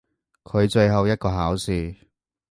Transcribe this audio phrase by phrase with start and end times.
[0.43, 1.95] 佢最後一個考試！